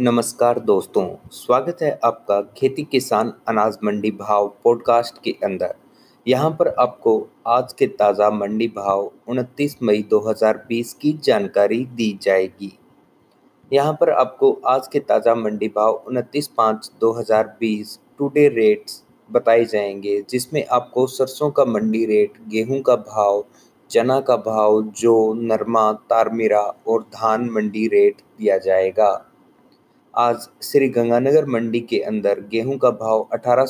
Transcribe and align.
नमस्कार 0.00 0.58
दोस्तों, 0.58 1.28
स्वागत 1.32 1.78
है 1.82 2.00
आपका 2.04 2.40
खेती 2.40 2.82
किसान 2.82 3.32
अनाज 3.48 3.76
मंडी 3.84 4.10
भाव 4.10 4.48
पॉडकास्ट 4.64 5.22
के 5.24 5.30
अंदर। 5.44 5.74
यहाँ 6.28 6.50
पर 6.50 6.68
आपको 6.68 7.28
आज 7.46 7.72
के 7.72 7.86
ताज़ा 7.86 8.30
मंडी 8.30 8.68
भाव 8.68 9.10
29 9.28 9.76
मई 9.82 10.02
2020 10.02 10.92
की 10.92 11.12
जानकारी 11.12 11.84
दी 11.84 12.18
जाएगी। 12.22 12.78
यहाँ 13.72 13.92
पर 13.92 14.10
आपको 14.10 14.60
आज 14.66 14.88
के 14.88 14.98
ताज़ा 14.98 15.34
मंडी 15.34 15.68
भाव 15.68 16.02
29 16.08 16.46
पाँच 16.46 16.90
2020 17.00 17.98
टुडे 18.18 18.48
रेट्स 18.48 19.02
बताए 19.30 19.64
जाएँगे, 19.64 20.24
जिसमें 20.30 20.66
आपको 20.66 21.06
सरसों 21.06 21.50
का 21.50 21.64
मंडी 21.64 22.04
रेट 22.06 22.32
गेहूँ 22.48 22.80
का 22.80 22.96
भाव, 22.96 23.44
चना 23.90 24.20
का 24.20 24.36
भाव, 24.36 24.82
जो, 24.82 25.34
नरमा, 25.34 25.92
तारमीरा 25.92 26.74
और 26.88 27.02
धान 27.02 27.50
मंडी 27.50 27.86
रेट 27.86 28.16
दिया 28.38 28.58
जाएगा। 28.58 29.30
आज 30.14 30.46
श्री 30.62 30.88
गंगानगर 30.88 31.44
मंडी 31.44 31.78
के 31.80 31.98
अंदर 32.00 32.40
गेहूँ 32.50 32.76
का 32.78 32.90
भाव 32.90 33.26
अठारह 33.32 33.64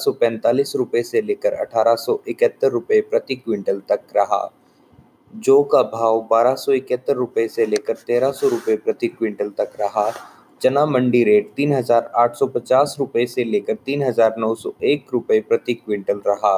रुपये 0.77 1.03
से 1.03 1.21
लेकर 1.21 1.53
अठारह 1.55 1.95
रुपये 2.65 3.01
प्रति 3.03 3.35
क्विंटल 3.35 3.79
तक 3.89 4.01
रहा। 4.17 4.41
जौ 5.35 5.63
का 5.65 5.83
भाव 5.83 6.21
बारह 6.31 6.57
रुपये 7.11 7.47
से 7.49 7.67
लेकर 7.67 7.95
तेरह 8.07 8.33
सौ 8.33 8.49
रुपये 8.49 8.77
प्रति 8.77 9.09
क्विंटल 9.09 9.51
तक 9.59 9.71
रहा। 9.81 10.11
चना 10.61 10.85
मंडी 10.87 11.23
रेट 11.25 11.51
तीन 11.57 11.73
हज़ार 11.73 12.11
आठ 12.15 12.35
सौ 12.37 12.47
पचास 12.49 12.97
रुपये 12.99 13.27
से 13.27 13.45
लेकर 13.45 13.75
तीन 13.77 14.03
हज़ार 14.03 14.35
नौ 14.39 14.55
सौ 14.55 14.73
एक 14.85 15.07
रुपये 15.13 15.41
प्रति 15.41 15.75
क्विंटल 15.75 16.21
रहा। 16.27 16.57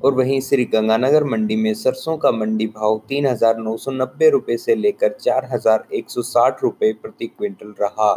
और 0.00 0.14
वहीं 0.14 0.40
श्री 0.40 0.64
गंगानगर 0.64 1.24
मंडी 1.26 1.56
में 1.56 1.72
सरसों 1.74 2.16
का 2.16 2.30
मंडी 2.32 2.66
भाव 2.74 3.00
तीन 3.08 3.26
हज़ार 3.26 3.58
नौ 3.58 3.76
सौ 3.76 3.90
नब्बे 3.92 4.30
रुपये 4.30 4.56
से 4.56 4.74
लेकर 4.76 5.16
चार 5.20 5.48
हज़ार 5.52 5.86
एक 5.94 6.10
सौ 6.10 6.22
साठ 6.24 6.62
रुपये 6.62 6.92
प्रति 6.92 7.26
क्विंटल 7.28 7.74
रहा। 7.80 8.12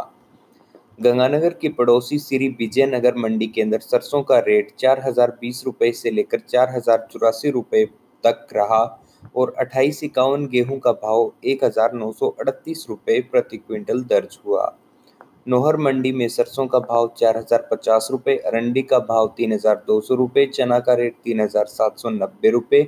गंगानगर 0.98 1.52
की 1.52 1.68
पड़ोसी 1.68 2.18
श्री 2.18 2.48
विजयनगर 2.58 3.14
मंडी 3.16 3.46
के 3.46 3.62
अंदर 3.62 3.78
सरसों 3.78 4.22
का 4.22 4.38
रेट 4.38 4.70
चार 4.78 5.00
हज़ार 5.04 5.30
बीस 5.40 5.62
रुपये 5.66 5.90
से 5.92 6.10
लेकर 6.10 6.40
चार 6.40 6.70
हज़ार 6.70 7.06
चौरासी 7.12 7.50
रुपये 7.50 7.84
तक 8.24 8.46
रहा 8.52 8.82
और 9.36 9.54
अट्ठाईस 9.58 10.02
इक्यावन 10.04 10.46
गेहूँ 10.46 10.78
का 10.78 10.92
भाव 10.94 11.32
एक 11.44 11.64
हज़ार 11.64 11.94
नौ 11.94 12.10
सौ 12.12 12.28
अड़तीस 12.40 12.86
रुपये 12.88 13.20
प्रति 13.32 13.56
क्विंटल 13.56 14.02
दर्ज 14.04 14.38
हुआ। 14.46 14.72
नोहर 15.48 15.76
मंडी 15.78 16.12
में 16.12 16.26
सरसों 16.28 16.66
का 16.66 16.78
भाव 16.80 17.12
चार 17.18 17.36
हज़ार 17.36 17.68
पचास 17.72 18.08
रुपये 18.10 18.36
अरंडी 18.46 18.82
का 18.84 18.98
भाव 19.08 19.34
तीन 19.36 19.52
हज़ार 19.52 19.82
दो 19.86 20.00
सौ 20.00 20.14
रुपये 20.14 20.46
चना 20.48 20.78
का 20.80 20.94
रेट 20.94 21.16
तीन 21.24 21.40
हज़ार 21.40 21.66
सात 21.68 21.98
सौ 21.98 22.10
नब्बे 22.12 22.50
रुपये 22.50 22.82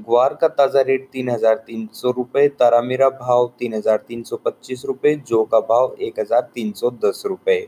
ग्वार 0.00 0.34
का 0.40 0.48
ताज़ा 0.50 0.80
रेट 0.82 1.08
तीन 1.12 1.28
हज़ार 1.30 1.54
तीन 1.66 1.88
सौ 1.94 2.10
रुपये 2.10 2.48
तारामीरा 2.58 3.08
भाव 3.20 3.46
तीन 3.58 3.74
हज़ार 3.74 4.04
तीन 4.08 4.22
सौ 4.22 4.36
पच्चीस 4.36 4.84
रुपये 4.86 5.14
जो 5.28 5.42
का 5.44 5.60
भाव 5.68 5.96
एक 6.00 6.20
हज़ार 6.20 6.50
तीन 6.54 6.72
सौ 6.72 6.90
दस 7.04 7.22
रुपये 7.26 7.66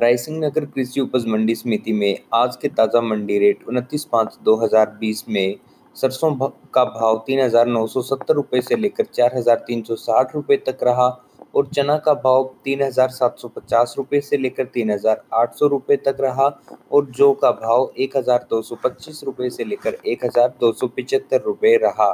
रायसिंह 0.00 0.38
नगर 0.38 0.64
कृषि 0.66 1.00
उपज 1.00 1.26
मंडी 1.26 1.54
समिति 1.54 1.92
में 1.92 2.18
आज 2.34 2.56
के 2.56 2.68
ताज़ा 2.70 3.00
मंडी 3.00 3.38
रेट 3.38 3.64
उनतीस 3.68 4.04
पाँच 4.04 4.38
दो 4.44 4.56
हज़ार 4.56 4.96
बीस 5.00 5.24
में 5.28 5.56
सरसों 5.96 6.34
का 6.74 6.84
भाव 6.84 7.22
तीन 7.26 7.40
हज़ार 7.40 7.66
नौ 7.66 7.86
सौ 7.86 8.02
सत्तर 8.02 8.34
रुपये 8.34 8.60
से 8.60 8.76
लेकर 8.76 9.04
चार 9.04 9.36
हज़ार 9.36 9.64
तीन 9.66 9.82
सौ 9.82 9.96
साठ 9.96 10.34
रुपये 10.34 10.56
तक 10.66 10.78
रहा। 10.82 11.08
और 11.54 11.66
चना 11.66 11.96
का 11.98 12.14
भाव 12.16 12.44
तीन 12.64 12.82
हज़ार 12.82 13.08
सात 13.10 13.38
सौ 13.38 13.48
पचास 13.48 13.94
रुपये 13.98 14.20
से 14.20 14.36
लेकर 14.36 14.64
तीन 14.64 14.90
हज़ार 14.90 15.22
आठ 15.34 15.54
सौ 15.54 15.66
रुपये 15.66 15.96
तक 16.06 16.16
रहा 16.20 16.46
और 16.92 17.06
जौ 17.10 17.32
का 17.34 17.50
भाव 17.52 17.90
एक 17.98 18.16
हज़ार 18.16 18.46
दो 18.50 18.60
सौ 18.62 18.76
पच्चीस 18.84 19.22
रुपये 19.24 19.50
से 19.50 19.64
लेकर 19.64 19.96
एक 20.06 20.24
हज़ार 20.24 20.54
दो 20.60 20.72
सौ 20.72 20.86
पिचहत्तर 20.88 21.42
रुपये 21.42 21.76
रहा। 21.76 22.12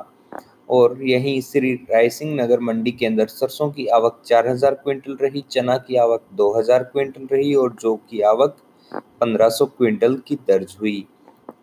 और 0.70 0.96
यहीं 1.02 1.40
श्री 1.40 1.72
रायसिंह 1.90 2.34
नगर 2.34 2.60
मंडी 2.60 2.90
के 2.92 3.06
अंदर 3.06 3.26
सरसों 3.26 3.70
की 3.70 3.86
आवक 3.88 4.20
चार 4.26 4.48
हज़ार 4.48 4.74
क्विंटल 4.74 5.16
रही, 5.22 5.44
चना 5.50 5.76
की 5.78 5.96
आवक 5.96 6.22
दो 6.32 6.52
हज़ार 6.58 6.82
क्विंटल 6.84 7.26
रही 7.32 7.54
और 7.54 7.74
जौ 7.80 7.94
की 8.10 8.20
आवक 8.30 8.56
पंद्रह 8.92 9.48
सौ 9.50 9.66
क्विंटल 9.68 10.16
की 10.26 10.34
दर्ज 10.48 10.76
हुई। 10.80 11.06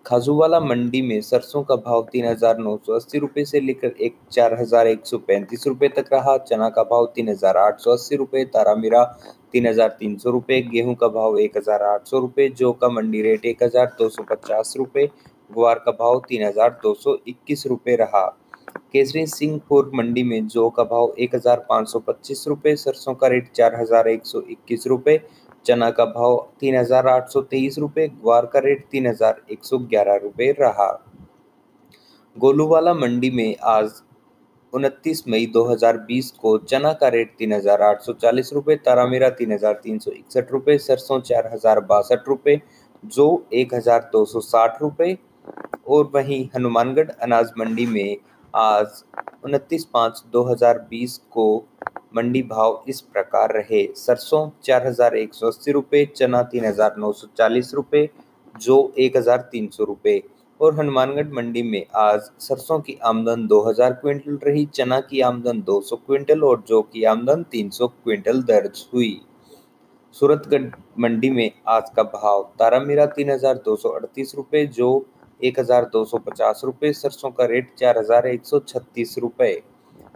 खाजूवाला 0.06 0.60
मंडी 0.60 1.02
में 1.02 1.22
सरसों 1.22 1.62
का 1.64 1.76
भाव 1.76 2.02
तीन 2.12 2.26
हज़ार 2.26 2.58
नौ 2.58 2.76
सौ 2.86 2.94
अस्सी 2.94 3.20
रुपये 3.20 3.46
से 3.46 3.60
लेकर 3.60 3.94
एक 4.00 4.16
चार 4.32 4.54
हज़ार 4.60 4.88
एक 4.88 5.06
सौ 5.06 5.18
पैंतीस 5.20 5.66
रुपये 5.68 5.90
तक 5.90 6.10
रहा। 6.14 6.38
चना 6.40 6.68
का 6.70 6.84
भाव 6.84 7.06
तीन 7.16 7.30
हज़ार 7.30 7.58
आठ 7.58 7.80
सौ 7.80 7.92
अस्सी 7.92 8.16
रुपये 8.16 8.44
तारामीरा 8.48 9.04
तीन 9.54 9.68
हज़ार 9.68 9.96
तीन 10.00 10.16
सौ 10.18 10.32
रुपये 10.32 10.62
गेहूँ 10.64 10.96
का 10.96 11.08
भाव 11.10 11.38
एक 11.40 11.58
हज़ार 11.58 11.84
आठ 11.84 12.08
सौ 12.08 12.20
रुपये 12.20 12.48
जौ 12.58 12.72
का 12.74 12.90
मंडी 12.90 13.22
रेट 13.22 13.46
एक 13.46 13.64
हज़ार 13.64 13.86
दो 14.00 14.10
सौ 14.10 14.24
पचास 14.32 14.74
रुपये 14.78 15.10
ग्वार 15.50 15.82
का 15.86 15.92
भाव 15.94 16.22
तीन 16.30 16.44
हज़ार 16.44 16.80
दो 16.84 16.94
सौ 16.96 17.18
इक्कीस 17.28 17.66
रुपये 17.68 17.96
रहा। 17.96 18.26
केसरी 18.94 19.26
सिंहपुर 19.28 19.92
मंडी 19.96 20.24
में 20.24 20.48
जौ 20.48 20.70
का 20.70 20.84
भाव 20.84 21.14
एक 21.20 21.36
हज़ार 21.36 21.66
पाँच 21.70 21.90
सौ 21.90 22.00
पच्चीस 22.02 22.44
रुपये 22.48 22.76
सरसों 22.76 23.14
का 23.14 23.28
रेट 23.28 23.52
चार 23.56 23.76
हज़ार 23.76 24.08
एक 24.08 24.26
सौ 24.26 24.42
इक्कीस 24.50 24.88
रुपये 24.88 25.18
चना 25.66 25.90
का 25.92 26.06
भाव 26.08 26.38
तीन 26.60 26.76
हज़ार 26.76 27.08
आठ 27.08 27.30
सौ 27.30 27.42
तेईस 27.44 27.78
रुपये 27.80 28.08
ग्वार 28.08 28.46
का 28.46 28.60
रेट 28.60 28.86
तीन 28.92 29.08
हज़ार 29.08 29.42
एक 29.52 29.64
सौ 29.64 29.78
ग्यारह 29.86 30.16
रुपये 30.24 30.52
रहा। 30.60 30.90
गोलूवाला 32.36 32.94
मंडी 32.94 33.30
में 33.32 33.56
आज 33.66 34.02
उनतीस 34.74 35.24
मई 35.28 35.46
2020 35.56 36.30
को 36.32 36.58
चना 36.60 36.92
का 36.94 37.08
रेट 37.08 37.36
तीन 37.38 37.54
हज़ार 37.54 37.82
आठ 37.82 38.02
सौ 38.02 38.14
चालीस 38.16 38.52
रुपये 38.54 38.76
तारामीरा 38.86 39.30
तीन 39.34 39.52
हज़ार 39.52 39.74
तीन 39.84 40.00
सौ 40.00 40.12
इकसठ 40.12 40.52
रुपये 40.52 40.78
सरसों 40.80 41.20
चार 41.22 41.50
हज़ार 41.54 41.80
बासठ 41.86 42.28
रुपये 42.28 42.60
जो 43.04 43.28
एक 43.54 43.74
हज़ार 43.74 44.10
दो 44.14 44.24
सौ 44.26 44.40
साठ 44.42 44.82
रुपये 44.82 45.18
और 45.88 46.10
वहीं 46.14 46.44
हनुमानगढ़ 46.56 47.10
अनाज 47.10 47.52
मंडी 47.58 47.86
में 47.86 48.18
आज 48.54 49.04
उनतीस 49.44 49.86
पाँच 49.94 50.24
दो 50.32 50.44
हज़ार 50.44 50.80
बीस 50.90 51.18
को 51.32 51.48
मंडी 52.16 52.42
भाव 52.44 52.84
इस 52.90 53.00
प्रकार 53.04 53.52
रहे। 53.54 53.86
सरसों 53.96 54.50
चार 54.64 54.86
हज़ार 54.88 55.16
एक 55.18 55.34
सौ 55.34 55.48
अस्सी 55.48 55.72
रुपये 55.72 56.06
चना 56.08 56.42
तीन 56.46 56.66
हज़ार 56.66 56.96
नौ 56.98 57.12
सौ 57.14 57.28
चालीस 57.38 57.74
रुपये 57.76 58.08
जो 58.56 58.78
एक 59.00 59.18
हज़ार 59.18 59.42
तीन 59.52 59.68
सौ 59.70 59.84
रुपये 59.84 60.22
और 60.60 60.78
हनुमानगढ़ 60.80 61.34
मंडी 61.34 61.64
में 61.64 61.86
आज 61.96 62.30
सरसों 62.40 62.80
की 62.80 62.98
आमदन 63.06 63.46
दो 63.48 63.60
हज़ार 63.62 63.94
क्विंटल 63.94 64.40
रही, 64.44 64.66
चना 64.68 65.00
की 65.02 65.22
आमदन 65.22 65.62
दो 65.62 65.80
सौ 65.82 65.96
क्विंटल 65.98 66.44
और 66.44 66.64
जौ 66.68 66.82
की 66.84 67.04
आमदन 67.06 67.44
तीन 67.52 67.70
सौ 67.70 67.88
क्विंटल 67.88 68.42
दर्ज 68.44 68.86
हुई। 68.94 69.20
सूरतगढ़ 70.16 70.70
मंडी 71.00 71.30
में 71.30 71.52
आज 71.68 71.90
का 71.96 72.04
भाव 72.12 72.50
तारामीरा 72.60 73.06
तीन 73.12 73.32
हज़ार 73.32 73.62
दो 73.66 73.76
सौ 73.76 73.90
अड़तीस 73.92 74.34
रुपये 74.36 74.66
जो 74.74 74.90
एक 75.44 75.60
हज़ार 75.60 75.90
दो 75.94 76.06
सौ 76.06 76.18
पचास 76.26 76.62
रुपये 76.66 76.94
सरसों 76.96 77.32
का 77.32 77.46
रेट 77.48 77.74
चार 77.80 77.98
हज़ार 77.98 78.28
एक 78.28 78.46
सौ 78.46 78.60
छत्तीस 78.68 79.16
रुपये 79.20 79.54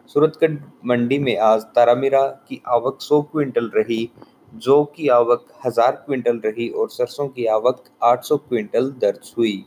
सूरतगढ़ 0.10 0.54
मंडी 0.86 1.18
में 1.20 1.38
आज 1.38 1.64
तारामीरा 1.76 2.22
की 2.48 2.62
आवक 2.68 2.98
100 3.02 3.22
क्विंटल 3.32 3.70
रही, 3.76 4.10
जौ 4.56 4.84
की 4.86 5.08
आवक 5.08 5.46
हज़ार 5.66 5.92
क्विंटल 6.06 6.38
रही 6.46 6.68
और 6.72 6.90
सरसों 6.90 7.28
की 7.28 7.46
आवक 7.48 7.84
800 8.04 8.38
क्विंटल 8.40 8.90
दर्ज 9.02 9.34
हुई। 9.38 9.66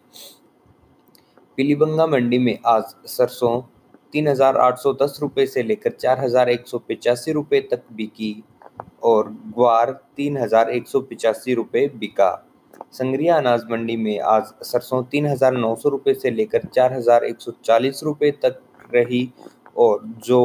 पीलीबंगा 1.59 2.07
मंडी 2.07 2.39
में 2.39 2.59
आज 2.67 2.95
सरसों 3.09 3.61
तीन 4.13 4.29
हज़ार 4.29 4.57
आठ 4.57 4.79
सौ 4.79 4.93
लेकर 5.59 5.91
चार 5.93 6.21
रुपये 7.31 7.61
तक 7.71 7.83
बिकी 7.93 8.35
और 9.05 9.29
ग्वार 9.55 9.93
तीन 10.17 10.37
हज़ार 10.37 10.71
एक 10.71 10.89
बिका। 11.97 12.31
संग्रिया 12.93 13.37
अनाज 13.37 13.71
मंडी 13.71 13.97
में 13.97 14.19
आज 14.21 14.53
सरसों 14.65 15.03
तीन 15.05 15.27
हज़ार 15.27 15.53
नौ 15.55 15.75
सौ 15.77 15.99
लेकर 16.27 16.67
चार 16.67 17.01
रुपये 18.05 18.31
तक 18.43 18.61
रही 18.95 19.29
और 19.77 20.01
जो 20.27 20.41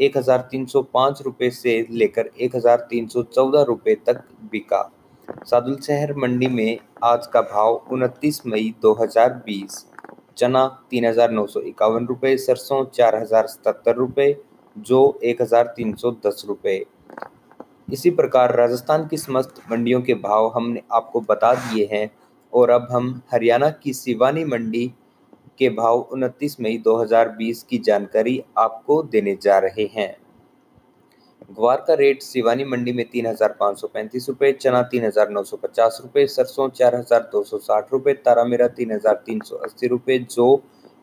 एक 0.00 0.16
हज़ार 0.16 0.46
तीन 0.50 0.66
सौ 0.66 0.82
लेकर 1.90 2.30
एक 2.40 2.56
हज़ार 2.56 2.86
तीन 2.90 3.06
तक 4.06 4.22
बिका। 4.52 4.82
सादुल 5.46 5.76
शहर 5.76 6.14
मंडी 6.16 6.46
में 6.46 6.78
आज 7.04 7.26
का 7.26 7.40
भाव 7.44 7.74
उनतीस 7.92 8.40
मई 8.46 8.74
2020 8.84 9.84
चना 10.38 10.66
तीन 10.90 11.06
हज़ार 11.06 11.30
नौ 11.30 11.46
सौ 11.46 11.60
इक्यावन 11.62 12.06
रुपये 12.06 12.36
सरसों 12.38 12.84
चार 12.94 13.16
रुपये 13.96 14.34
जो 14.76 15.18
एक 15.24 15.42
हज़ार 15.42 15.72
तीन 15.76 15.94
इसी 17.92 18.10
प्रकार 18.10 18.54
राजस्थान 18.56 19.06
की 19.08 19.16
समस्त 19.16 19.60
मंडियों 19.70 20.00
के 20.02 20.14
भाव 20.22 20.52
हमने 20.56 20.82
आपको 20.92 21.20
बता 21.20 21.52
दिए 21.54 21.88
हैं 21.92 22.10
और 22.52 22.70
अब 22.70 22.88
हम 22.90 23.20
हरियाणा 23.32 23.70
की 23.82 23.92
सिवानी 23.92 24.44
मंडी 24.44 24.90
के 25.58 25.68
भाव 25.72 25.98
उनतीस 26.12 26.60
मई 26.60 26.82
2020 26.86 27.62
की 27.62 27.78
जानकारी 27.80 28.42
आपको 28.58 29.02
देने 29.04 29.36
जा 29.42 29.58
रहे 29.58 29.88
हैं। 29.92 30.14
ग्वार 31.50 31.84
का 31.86 31.94
रेट 31.94 32.22
सिवानी 32.22 32.64
मंडी 32.64 32.92
में 32.92 33.04
तीन 33.10 33.26
हज़ार 33.26 33.56
पाँच 33.60 33.80
सौ 33.80 33.86
पैंतीस 33.88 34.28
रुपये 34.28 34.52
चना 34.54 34.82
तीन 34.84 35.04
हज़ार 35.04 35.30
नौ 35.30 35.42
सौ 35.44 35.56
पचास 35.56 35.98
रुपये 36.02 36.26
सरसों 36.28 36.68
चार 36.70 36.96
हज़ार 36.96 37.28
दो 37.32 37.42
सौ 37.44 37.58
साठ 37.58 37.92
रुपये 37.92 38.14
तारामीरा 38.24 38.66
तीन 38.70 38.92
हज़ार 38.92 39.22
तीन 39.26 39.40
सौ 39.44 39.56
अस्सी 39.58 39.86
रुपये 39.86 40.18
जो 40.30 40.48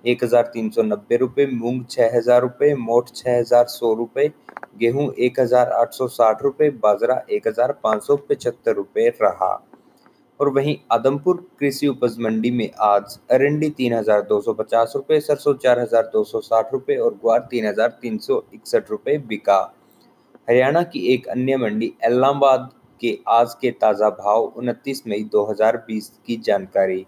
एक 0.04 0.24
हज़ार 0.24 0.50
तीन 0.54 0.70
सौ 0.70 0.84
नब्बे 0.84 1.18
रुपये 1.18 1.46
मूंग 1.48 1.84
छः 1.90 2.16
हज़ार 2.16 2.42
रुपये 2.42 2.74
मोट 2.78 3.10
छः 3.16 3.38
हज़ार 3.40 3.66
सौ 3.68 3.94
रुपये 3.94 4.32
गेहूँ 4.80 5.12
एक 5.20 5.40
हज़ार 5.40 5.72
आठ 5.74 5.94
सौ 5.94 6.08
साठ 6.10 6.44
रुपये 6.44 6.70
बाजरा 6.84 7.22
एक 7.30 7.48
हज़ार 7.48 7.72
पाँच 7.84 8.04
सौ 8.04 8.16
पचहत्तर 8.30 8.76
रुपये 8.76 9.10
रहा। 9.22 9.54
और 10.40 10.50
वहीं 10.50 10.76
आदमपुर 10.92 11.38
कृषि 11.60 11.88
उपज 11.88 12.16
मंडी 12.20 12.52
में 12.52 12.70
आज 12.84 13.18
अरंडी 13.32 13.70
तीन 13.70 13.94
हज़ार 13.94 14.22
दो 14.22 14.40
सौ 14.42 14.54
पचास 14.54 14.94
रुपये, 14.96 15.20
सरसों 15.20 15.54
चार 15.56 15.80
हज़ार 15.80 16.10
दो 16.14 16.24
सौ 16.24 16.40
साठ 16.42 16.74
रुपये 16.74 16.98
और 16.98 17.14
ग्वार 17.16 17.48
तीन 17.52 17.66
हज़ार 17.68 17.98
तीन 18.02 18.18
सौ 18.18 18.44
इकसठ 18.54 18.92
रुपये 18.92 19.18
बिका। 19.28 19.60
हरियाणा 20.50 20.82
की 20.84 21.00
एक 21.14 21.28
अन्य 21.28 21.58
मंडी 21.58 21.94
इलाहाबाद 22.06 22.70
के 23.02 23.18
आज 23.30 23.54
के 23.62 23.72
ताज़ा 23.74 24.10
भाव 24.12 24.44
उनतीस 24.58 25.02
मई 25.08 25.24
2020 25.34 26.10
की 26.28 26.38
जानकारी। 26.46 27.06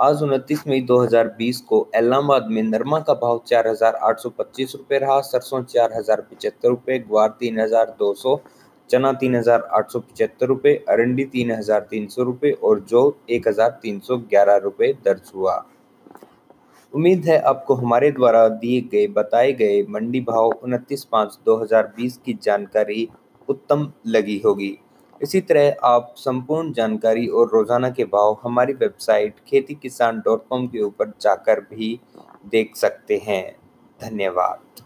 आज 0.00 0.22
उनतीस 0.22 0.66
मई 0.68 0.80
2020 0.82 1.60
को 1.68 1.86
इलाहाबाद 1.96 2.46
में 2.50 2.62
नरमा 2.62 2.98
का 3.00 3.14
भाव 3.16 3.40
चार 3.46 3.68
हज़ार 3.68 3.94
आठ 4.02 4.20
सौ 4.20 4.30
पच्चीस 4.30 4.74
रुपये 4.76 4.98
रहा, 4.98 5.20
सरसों 5.22 5.62
चार 5.64 5.92
हज़ार 5.94 6.20
पचहत्तर 6.22 6.68
रुपये, 6.68 6.98
ग्वार 7.00 7.28
तीन 7.40 7.60
हज़ार 7.60 7.94
दो 7.98 8.12
सौ 8.14 8.40
चना 8.90 9.12
तीन 9.14 9.34
हज़ार 9.36 9.68
आठ 9.72 9.90
सौ 9.90 10.00
पचहत्तर 10.00 10.46
रुपये 10.46 10.74
अरंडी 10.88 11.24
तीन 11.26 11.50
हज़ार 11.52 11.80
तीन 11.90 12.06
सौ 12.08 12.22
रुपये 12.22 12.52
और 12.52 12.80
जौ 12.88 13.10
एक 13.30 13.48
हज़ार 13.48 13.78
तीन 13.82 13.98
सौ 14.00 14.16
ग्यारह 14.30 14.56
रुपये 14.64 14.92
दर्ज 15.04 15.32
हुआ। 15.34 15.54
उम्मीद 16.94 17.24
है 17.24 17.38
आपको 17.42 17.74
हमारे 17.74 18.10
द्वारा 18.10 18.46
दिए 18.50 18.80
गए, 18.82 19.06
बताए 19.08 19.52
गए 19.52 19.82
मंडी 19.88 20.20
भाव 20.22 20.50
उनतीस 20.62 21.04
पाँच 21.04 21.38
दो 21.46 21.56
हज़ार 21.56 21.92
बीस 21.96 22.16
की 22.16 22.38
जानकारी 22.42 23.08
उत्तम 23.48 23.90
लगी 24.06 24.40
होगी। 24.44 24.76
इसी 25.20 25.40
तरह 25.40 25.76
आप 25.84 26.14
संपूर्ण 26.18 26.72
जानकारी 26.72 27.26
और 27.28 27.50
रोज़ाना 27.54 27.90
के 27.90 28.04
भाव 28.06 28.36
हमारी 28.42 28.72
वेबसाइट 28.74 29.34
खेती 29.48 29.74
किसान 29.74 30.18
डॉट 30.18 30.46
कॉम 30.48 30.66
के 30.66 30.82
ऊपर 30.82 31.12
जाकर 31.20 31.60
भी 31.70 31.98
देख 32.46 32.76
सकते 32.76 33.22
हैं। 33.24 33.44
धन्यवाद। 34.00 34.82